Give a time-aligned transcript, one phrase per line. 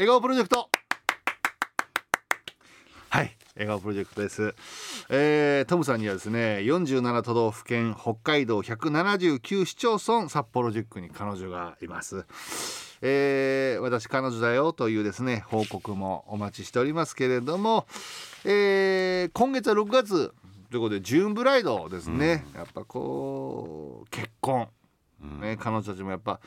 [0.00, 0.70] 笑顔プロジェクト。
[3.10, 4.54] はい笑顔プロジェクトです、
[5.10, 12.24] えー、トムさんにはですね47都道府県北海道179市町村札幌10区に彼女がいます。
[13.02, 17.86] えー、私彼女だよというですね報告もお待ちしておりますけれども、
[18.46, 20.32] えー、今月は6月
[20.70, 24.66] ということでジューンブライドですね、やっぱこう結婚、
[25.42, 26.40] ね、彼女たちもやっぱ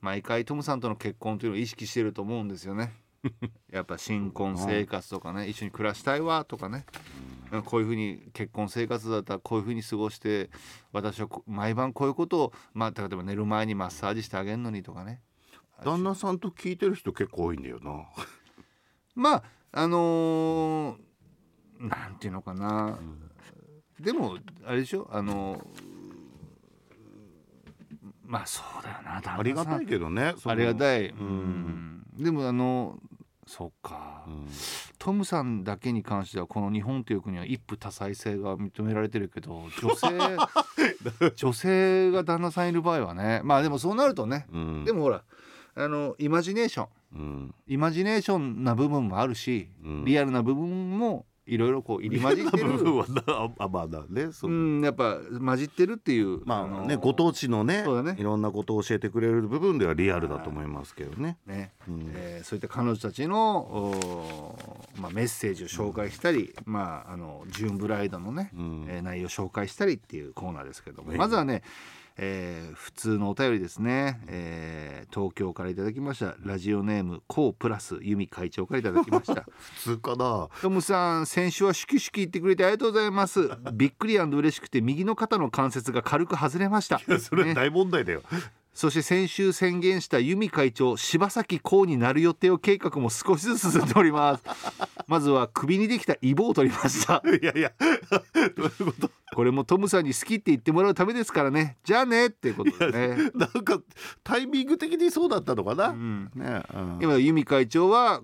[0.00, 2.92] 毎回トムさんとの結婚というのを意識してると思うんですよね。
[3.72, 6.86] やっぱ新婚生活とかね一緒に暮らしたいわとかね、
[7.64, 10.50] こういうふうに結婚生活だったらこういうふうに過ごして
[10.92, 15.22] 私はこ毎晩こういうことを、まあ、例えば寝る前にマッサージしてあげるのにとかね。
[15.84, 18.04] 旦那さんと聞いてる人結構多いんだよな。
[19.16, 21.06] まああのー
[21.78, 22.98] なんていうのかな、
[24.00, 25.08] でもあれでしょ？
[25.12, 25.85] あのー
[28.26, 29.40] まあそうだよな旦那さん。
[29.40, 32.04] ありがたいけどねありがたい、ううん。
[32.18, 32.98] ん、でもあの
[33.46, 34.48] そっか、うん。
[34.98, 40.08] トムさんだけに関してはこの日本という国は一夫多妻制が認められてるけど女性
[41.36, 43.40] 女性が旦那さんいる場合はね。
[43.44, 44.84] まあでもそうなるとね、うん。
[44.84, 45.22] でもほら
[45.76, 47.54] あのイマジネーションうん。
[47.68, 50.04] イマジネーションな部分もあるし、うん。
[50.04, 53.22] リアルな部分もいろいろこう入り混じって部る分はな
[53.58, 58.16] あまあだねそううんやっぱ混じってるっていうまあのねご当地のねそうだね。
[58.18, 61.38] いろんなことを教えてくれる部分ではリアルだと思いますけどね。
[61.46, 61.72] ね。
[61.88, 62.12] うん。
[62.14, 68.86] えーそういった彼女たちの、おーまあ、メッセージを紹介したり、まあ、あのジューンブライドのね、うん。
[68.88, 71.62] えー内容を紹介したりっていうコーナーですけども、ええまずはね、
[72.18, 76.34] えー普通のお便りですね、えー東京からいただきました。
[76.44, 79.46] ラジオネームコープラス由美会長からいただきました。
[79.76, 80.48] 普通かな。
[80.60, 83.50] トムさん先週はシュキシュキ言ってくれてありがとうございます。
[83.72, 87.00] びっくり嬉しくて右の肩の関節が軽く外れました。
[87.06, 88.22] ねそれ大問題だよ。
[88.76, 94.44] そして先週宣言した由美会長柴咲コウになる予定を計画も少しずつ進んでおります。
[95.08, 97.22] まずは首にできたイボを取りました。
[97.26, 97.72] いやいや
[98.56, 99.10] どういうこと？
[99.34, 101.78] これもトムさんに好きって言ってもらうためですからね。
[101.84, 102.26] じゃあね。
[102.26, 103.30] っていうことでね。
[103.34, 103.80] なんか
[104.22, 105.88] タイミング的にそうだったのかな？
[105.88, 106.30] うん。
[106.34, 106.62] ね。
[106.74, 106.98] うん。
[107.02, 108.20] 今由美会長は、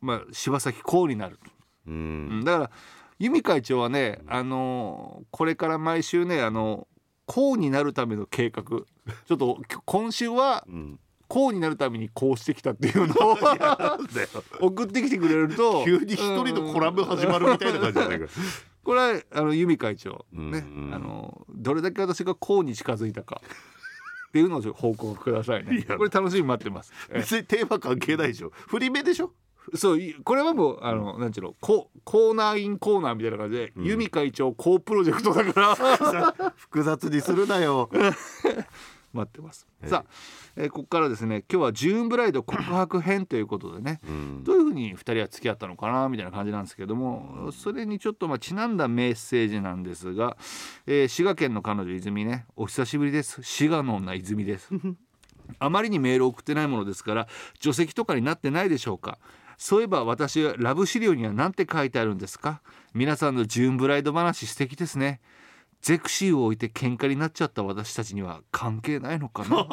[0.00, 1.38] まあ、柴咲コウになる、
[1.86, 2.40] ううん。
[2.40, 2.70] ん、だから
[3.18, 6.86] 由美会長はねあのーこれから毎週ねあの
[7.26, 11.00] コウになるための計画ちょっと今週はうん。
[11.28, 13.36] こうになるためにこうしてきたっていうのを。
[14.62, 18.26] 送ってきてくれると急に一人のコラム始まるみたいな感じじゃないか。
[18.84, 20.64] これはあの由美会長うんね、
[20.94, 23.42] あのどれだけ私がこうに近づいたか
[24.28, 28.50] っていうのを報告くださいねこれ楽しみに待ってますえ別にテーマ関係ないでしょ。
[28.50, 29.32] 振り目でしょ。
[29.74, 33.84] そういこれはもうあのなんちゅうのココーナーインコーナーみたいな感じで、ん。
[33.84, 35.74] 由美会長こうプロジェクトだから。
[36.56, 37.90] 複雑にするなよ。
[39.12, 39.88] 待ってます、ええ。
[39.88, 40.10] さあ、
[40.56, 44.44] えーここからですね今日はジューンブライド告白編ということでね、うん。
[44.44, 50.36] どういうふうに2人は付き合ったのかなみたいな感じなんですけどもそれにちょっとまあちなんだメッセージなんですが、
[50.86, 53.42] えー滋賀県の彼女泉ねお久しぶりです。
[53.42, 54.70] 滋賀の女泉です。
[55.58, 57.28] あまりにメールを送ってないものですから
[57.60, 59.18] 除籍とかになってないでしょうか
[59.58, 62.60] そういえば私はラブ資料には何て書いてあるんですか？
[62.94, 65.20] 皆さんのジューンブライド話素敵ですね。
[65.82, 69.66] ゼクシーを置いて喧嘩になっちゃった私たちには関係ないのかな？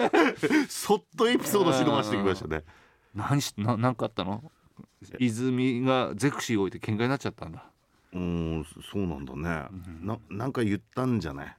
[0.68, 2.64] そっとエピソード忍ばしてきましたね。
[3.14, 4.50] 何しな何かあったの？
[5.18, 7.64] 泉がゼクシーを置いて喧嘩になっちゃったんだ。
[8.12, 9.66] うん、そうなんだね。
[10.00, 11.56] な、なんか言ったんじゃない？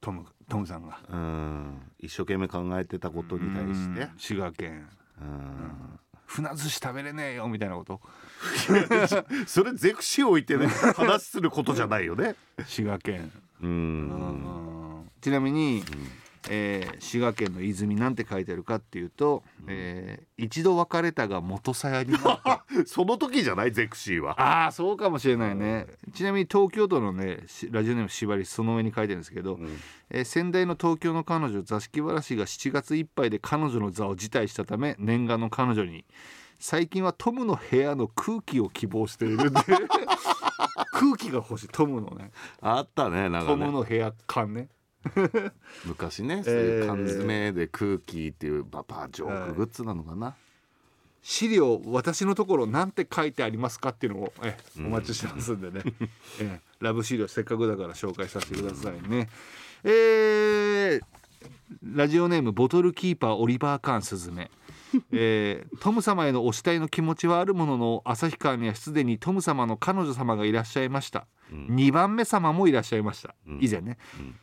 [0.00, 0.98] トムトムさんが。
[1.10, 4.00] うん、一生懸命考えてたことに対して？
[4.02, 4.10] うん。
[4.18, 4.88] 滋賀県。
[5.20, 8.00] うん、船寿司食べれねえよみたいなこと？
[9.48, 12.36] それゼクシーを置いてね、話することじゃないよね。
[12.66, 15.82] 滋賀県、う、うんんちなみに、
[16.48, 22.14] えー滋賀県の泉なんて書いてあるかっていうと、えー一度別れたが元さやに
[22.86, 24.40] その時じゃない、ゼクシーは。
[24.40, 25.86] ああそうかもしれないね。
[26.14, 29.76] ちなみに東京都のねしラジオネーム縛りその上に書いてるんですけど、うん。
[30.10, 36.04] えー先代の東京の彼女座敷わらしが7月いっぱいで彼女の座を辞退したため念願の彼女に
[36.60, 39.72] 最近はトムの部屋の空気を希望しているって
[40.92, 41.68] 空気が欲しい。
[41.68, 42.30] トムのね。
[42.60, 43.66] あったね、なんトかね。
[43.66, 44.68] ムの部屋感ね
[45.86, 50.34] 昔ね、そういう缶詰で空気っていう、パパジョークグッズなのかな。
[51.20, 55.82] 資料私のところなんて書いてありますかっていうのをえお待ちしてますんでね、
[56.40, 59.28] えラブ資料せっかくだから紹介させてくださいね。
[59.84, 61.00] えー
[61.82, 64.50] ラジオネームボトルキーパーオリバー・カーンスズメ
[65.12, 73.98] えートム様へのお慕いの気持ちはあるものの旭川にはすでにトム様の彼女様がいらっしゃいました、2番目様もいらっしゃいました、以前ね、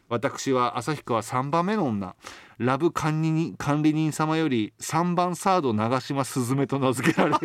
[0.09, 2.15] 私は旭川3番目の女。
[2.57, 7.37] ラブ管理人管理人様より3番サード長島すずめと名付けられ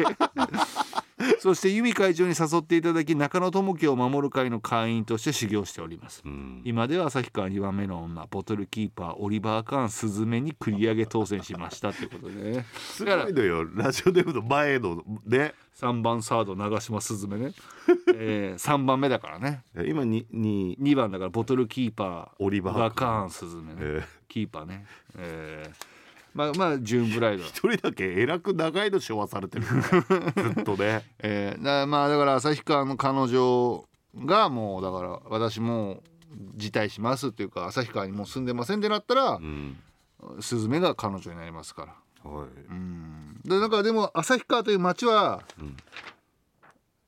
[1.41, 6.63] そして由美会長に誘っていただき中野智樹を守る会の会員として修行しております、うん。
[6.65, 12.67] 今では旭川2番目の女ボトルキーパーオリバー・カーンスズメに繰り上げ当選しましたということでね。
[12.75, 15.55] すごいのよラジオネームの前のね。
[15.77, 17.53] 3番サード長嶋スズメね、
[18.15, 19.63] えー、3番目だからね。
[19.87, 24.21] 今にに2番だからボトルキーパーオリバーカーンスズメね、えー。
[24.29, 24.85] キーパーね、
[25.17, 26.00] えー、
[26.35, 27.45] まあまあジューンブライド。
[27.45, 29.65] 一人だけえらく長いの昭和されてる。
[29.65, 31.05] ずっとね。
[31.21, 33.85] えー、だまあだから旭川の彼女
[34.25, 36.03] がもうだから私もう
[36.57, 39.77] 辞退しますっていうか旭川にもう住んでませんってなったらう、ん。
[40.41, 41.87] スズメが彼女になりますか
[42.25, 42.31] ら。
[42.31, 42.49] はい。
[42.69, 43.41] うん。
[43.45, 45.77] でなんかでも旭川という町は、うん。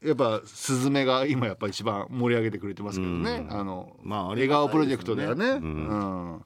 [0.03, 3.61] やっぱスズメが今やっぱ一番盛り上げてくれてますけどね、うん。
[3.61, 5.65] あのまああ笑顔プロジェクトではね、ううん
[6.39, 6.45] ん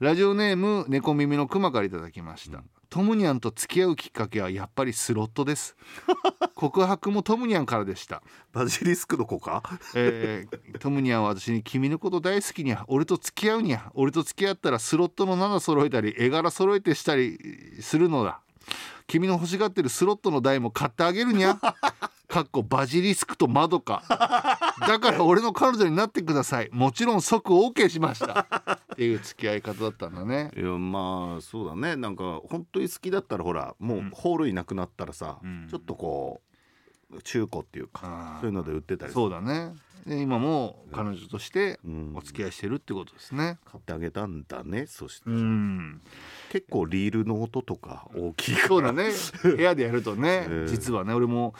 [0.00, 5.76] ラジオネーム猫耳のクマからいただきました、トムニャンと付き合うきっかけはやっぱりスロットです。
[6.56, 8.22] 告白もトムニャンからでした。
[8.52, 9.62] バジリスクの子か？
[9.94, 17.38] えートムニャンは私に「君のこと大好きにゃ俺と付き合うにゃ俺と付き合ったらスロットの7揃えたり絵柄揃えてしたり
[17.80, 18.40] するのだ。
[19.06, 21.58] 君の欲しがってるスロットの台も買ってあげるにゃ」
[22.34, 24.02] かっこバジリスクとマドカ
[24.88, 26.68] だから俺の彼女になってください。
[26.72, 28.40] もちろん即 OK しました。
[28.92, 30.50] っていう付き合い方だったんだね。
[30.56, 31.94] いやまあそうだね。
[31.94, 35.68] なんか本当に好きだったらほらもうホールいなくなったらさ、ん。
[35.70, 36.53] ちょっとこう
[37.22, 39.74] 中古っていうかそういうので売ってたりそうだね。
[40.06, 42.12] で今も彼女としてうん。
[42.14, 43.58] お付き合いしてるってことですね。
[43.64, 46.02] 買ってあげたんだねそして、うん。
[46.50, 49.10] 結構リールの音とか大きいそうだね。
[49.42, 51.54] 部屋でやるとね、ええ実はね俺も、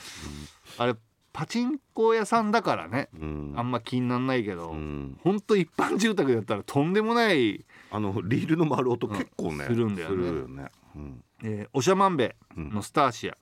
[0.77, 0.95] あれ
[1.33, 3.09] パチンコ屋さんだからね。
[3.19, 3.53] うん。
[3.57, 5.19] あんま気になんないけど、うん。
[5.21, 10.63] ほんと一般住宅だったらとんでもない、あのリールの丸音結構ね、するんだよね。
[10.63, 11.23] ね、うん。
[11.43, 13.37] えー、おしゃまんべのスターシア、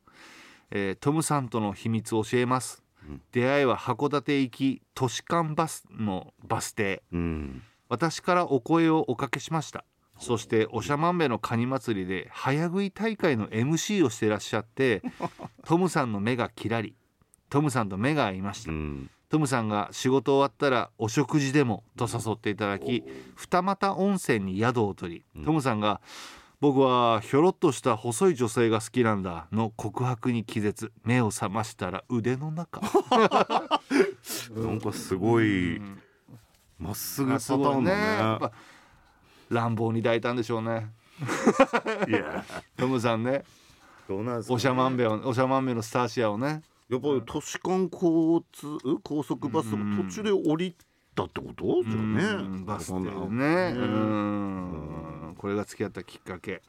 [0.75, 3.21] えートムさんとの秘密を教えます、うん。
[3.31, 7.03] 出会いは函館行き都市間バスのバス停。
[7.13, 7.61] うん。
[7.89, 9.85] 私からお声をおかけしました。
[10.17, 15.03] そしておしゃまんべのカニ祭りで早食い大会の MC をしてらっしゃって
[15.65, 16.95] トムさんの目がキラリ。
[17.51, 18.71] トムさんと目が合いました。
[18.71, 19.11] うん。
[19.29, 23.03] トムさんが仕事終わったらお食事でもと誘っていただき
[23.35, 26.01] 二俣温泉に宿を取りトムさんが
[26.63, 30.93] 「僕はひょろっとした細い女性が好きなんだ」の告白に気絶。
[31.03, 32.79] 目を覚ましたら腕の中。
[34.55, 35.81] なんかすごい
[36.79, 38.01] まっすぐパターンだね。
[38.01, 38.51] やっぱ
[39.49, 40.89] 乱暴に抱いたんでしょうね。
[42.07, 42.45] いや。
[42.79, 43.43] トムさんね。
[44.07, 44.55] どうなんですかね。
[44.55, 46.61] おしゃまんべをおしゃまんべのスターシアをね。
[46.87, 50.73] やっぱり都市間交通高速バスとか途中で降り
[51.13, 51.83] たってこと？
[51.83, 52.23] じゃあね。
[52.23, 52.65] うん。
[52.65, 53.73] バス停ね。
[53.75, 55.02] うん
[55.43, 56.61] これが付き合ったきっかけ。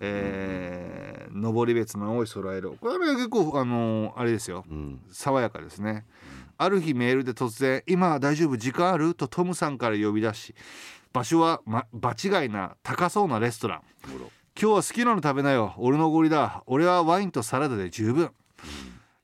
[0.00, 4.64] えー登別の青い空色これは結構あのあれですよ。
[4.70, 5.00] うん。
[5.10, 6.06] 爽やかですね。
[6.56, 10.54] ある日メールで突然「今大丈夫時間ある?」とトムさんから呼び出し
[11.12, 13.82] 場所は、ま、場違いな高そうなレストラン。
[14.58, 15.74] 今日は好きなの食べなよ。
[15.76, 16.62] 俺のおごりだ。
[16.66, 18.30] 俺はワインとサラダで十分。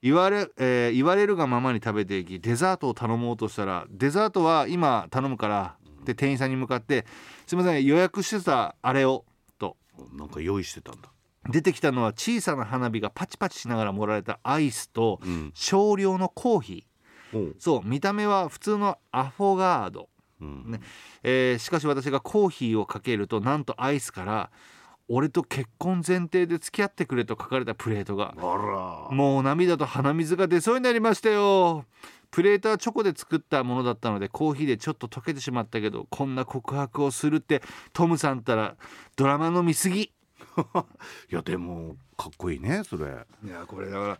[0.02, 5.76] 言われ,、えー言われるがままに食べていきデザートを頼もうとしたらデザートは今頼むから
[6.12, 7.06] って店員さんに向かって
[7.46, 9.25] 「すいません予約してたあれを」
[9.58, 9.76] と
[10.12, 11.10] なんか用意してたんだ。
[11.50, 15.50] 出てきたのは小さな花火がパチパチしながら盛られたアイスとうん。
[15.55, 17.38] 少量のコーヒー。
[17.38, 17.56] おう。
[17.59, 20.09] そう見た目は普通のアフォガード。
[20.40, 20.71] うん。
[20.71, 20.80] ね。
[21.23, 24.50] えーしかし私がコーヒーをかけるとなんとアイスから
[25.08, 29.16] 「俺と結婚前提で付き合ってくれ」と書かれたプレートがあら。
[29.16, 31.84] もう涙と鼻水が出そうになりましたよ。
[32.30, 37.62] プレートはチョコで作ったものだったのでコーヒーでちょっと溶けてしまったけどこんな告白をするって
[37.94, 38.76] トムさんったら
[39.16, 40.02] ドラマの見過ぎ。
[41.30, 43.26] いやでもかっこいいねそれ。
[43.44, 44.18] いやこれだから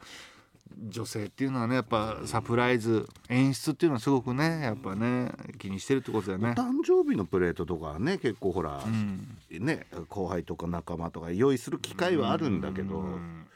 [0.77, 6.51] 女性っていうのはねやっぱサプライズ演出っていうのはすごくねやっぱね気にしてるってことだよね。
[6.51, 13.47] 誕生日のプレートとかはね結構ほら、うんね後輩とか仲間とか用意する機会はあるんだけど、うん。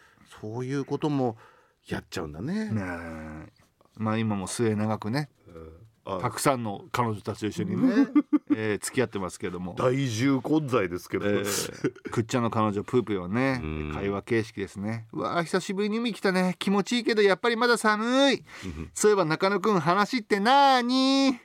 [0.40, 1.37] そういうことも
[1.87, 2.71] やっちゃうんだね。
[2.71, 3.49] ねえ。
[3.97, 5.28] まあ今も末永くね
[6.04, 6.19] あ。
[6.21, 8.09] たくさんの彼女たちと一緒にね、
[8.56, 13.92] えー付き合ってますけども、大重混在ですけど、えーくっちゃんの彼女プープーはねうん。
[13.94, 15.06] 会話形式ですね。
[15.12, 16.56] うわあ久しぶりに海来たね。
[16.59, 18.44] 気持ちいいけどやっぱりまだ寒い。
[18.94, 21.38] そういえば中野くん話ってなーに？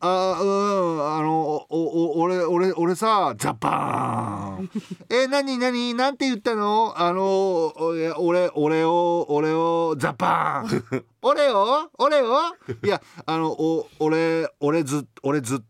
[0.00, 4.70] あうんあのおお俺俺俺さジャパン。
[5.10, 6.94] え何何なんて言ったの？
[6.96, 7.72] あの
[8.18, 10.84] 俺俺を俺をジャパン。
[11.22, 11.90] 俺を？
[11.98, 12.38] 俺を？
[12.84, 15.62] いやあのお俺俺ず俺ず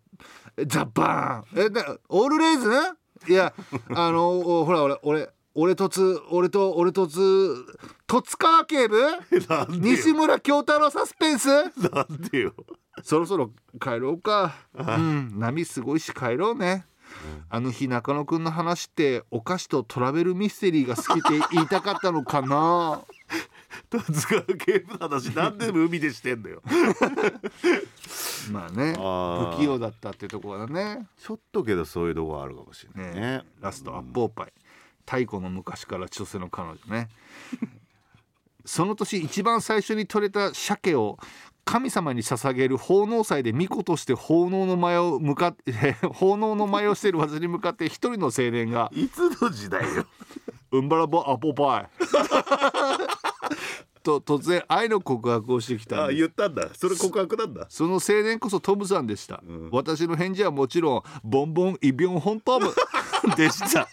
[0.59, 1.59] ジャパン。
[1.59, 2.71] えなオールレイズ？
[3.29, 3.53] いや
[3.95, 7.55] あのおほら俺俺俺とつ俺と俺とつ
[8.07, 8.99] 戸塚川警部？
[9.71, 11.49] 西村京太郎サスペンス？
[11.49, 12.55] なんでよ。
[13.03, 14.55] そろそろ帰ろうか。
[14.75, 16.85] うん、波すごいし帰ろうね。
[17.51, 23.03] あの日中野くんの話ってお菓子とトラベルミステリーが好きって言いたかったのかな？
[23.91, 26.62] 戸塚警部の話なんで海でしてんだよ
[28.50, 31.07] まあね、不器用だったってところだね。
[31.19, 34.52] ちょっとけどそういうとこあるかもしれないねねラストアップオーパイ。
[35.09, 37.09] 太古の昔から千歳の彼女ね。
[38.64, 41.19] その年一番最初に取れた鮭を
[41.64, 50.07] 神様に捧げる奉納祭で巫女として奉納の前を向かって 奉納の前をしている私に向かって一人の青年がいつの時代よ
[50.73, 51.88] うんばらぼアポパイ
[54.03, 56.69] と突然愛の告白をしてきたあ言ったんだ。
[56.75, 57.67] それ告白なんだ。
[57.69, 62.73] その青年こそトムさんでした、私の返事はもちろんボンボンイビョンホントム
[63.37, 63.89] でした。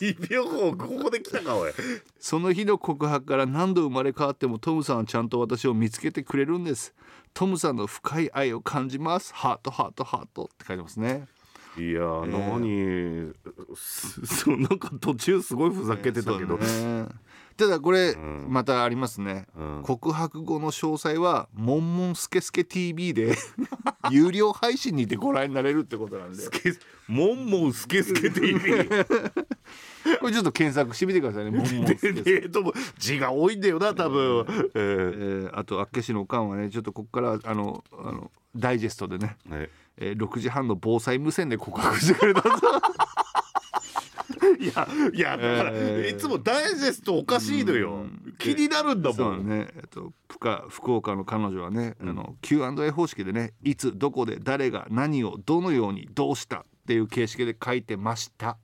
[0.00, 1.72] イビョンホここで来たかおい。
[2.18, 6.94] その日の告白から何度生まれ変わってもトムさんはちゃんと私を見つけてくれるんです。
[7.34, 9.34] トムさんの深い愛を感じます。
[9.34, 11.26] ハートハートハートって書いてますね。
[11.78, 13.34] いやー、何
[13.76, 17.08] すそうなんか途中すごいふざけてたけど、そうね
[17.56, 18.46] ただこれん。
[18.48, 19.82] またありますね、うん。
[19.82, 23.36] 告白後の詳細は「モンモンスケスケ TV」で
[24.10, 26.36] 有料配信にてご覧になれるってことなんで。
[26.36, 26.74] スケ
[27.08, 28.58] モンモンスケスケ TV
[30.20, 31.50] これちょっと検索してみてくださいね。
[31.50, 34.80] モンモンスケスケででとも字が多いんだよな多分、ええ。
[35.52, 42.48] ーあとあっけしのおかんはねちょっとここからあのあのダイジェストでね、ーはいえー6時半の防災無線で告白してくれたぞ
[44.66, 46.16] いやいやだから、えー。
[46.16, 48.06] いつもダイジェストおかしいのよ。
[48.38, 58.58] 気になるんだもそうんね、えっと、福岡福岡の彼女はね、あの Q&A 方式でねいつどこで誰が何をどのようにどうしたっていう形式で書いてました。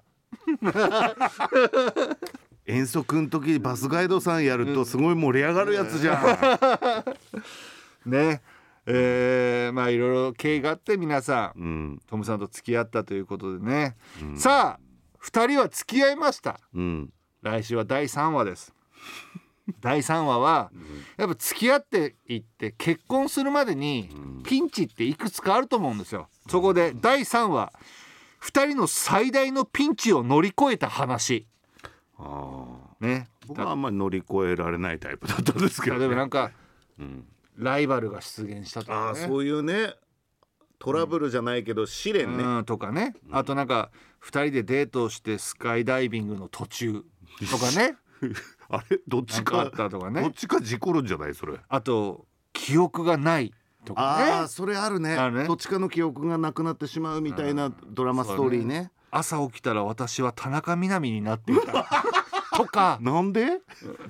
[2.66, 6.14] 遠足の時にバスガイドさんやるとすごい盛り上がるやつじゃ
[8.06, 8.40] ん、ね。
[8.87, 12.00] えーまあいろいろ経緯があって皆さんうん。
[12.06, 13.97] トムさんと付き合ったということでね、
[14.37, 14.91] さあ
[15.25, 16.61] 2人は付き合いました。
[16.75, 17.12] うん。
[17.43, 18.75] 来週は第3話です。
[19.81, 20.73] 第3話は
[21.17, 24.11] やっぱ付き合っていって結婚するまでに
[24.45, 26.29] ピンチっていくつかあると思うんですよ。
[26.49, 27.73] そこで第3話
[28.41, 31.47] 2人の最大のピンチを乗り越えた話。
[32.19, 32.67] あ
[33.00, 33.05] あ。
[33.05, 33.29] ね。
[33.47, 36.50] 僕はあんまり乗り越えられないタイプだったんですけど、ね、例えばなんか
[36.99, 37.26] うん。
[37.57, 39.26] ライバルが出現したとかね。
[39.26, 39.95] そういうね
[40.83, 43.15] トラブルじゃないけど試練ね、うんとかね。
[43.31, 43.93] あとなんか
[44.25, 47.05] 2人でデートをしてスカイダイビングの途中
[47.49, 47.95] とかね。
[48.69, 48.99] あれ？
[49.07, 50.23] どっちかなんかあったとかね。
[50.23, 51.61] どっちか事故るんじゃないそれ？
[51.69, 54.33] あと記憶がないとかね。
[54.33, 55.15] ああそれあるね。
[55.15, 55.47] あるね。
[55.47, 58.91] どっちかの記憶がなくなってしまうみたいなドラマストーリーね。
[59.12, 61.87] 朝起きたら私は田中みな実になっていた
[62.59, 62.99] とか。
[63.01, 63.61] なんで？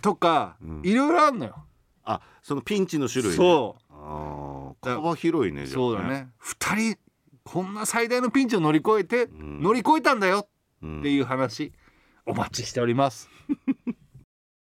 [0.00, 0.81] とか、うん。
[0.85, 1.67] いろいろあるのよ。
[2.05, 3.37] あそのピンチの種類ね。
[3.37, 4.51] そああ
[4.82, 6.28] 幅広いねう、じゃあそうだね。
[6.38, 6.98] 二人
[7.44, 10.48] こんな最大のピンチを乗り越えて、ん乗り越えたんだよ
[10.82, 11.72] うんっていう話、
[12.26, 13.28] お待ちしております。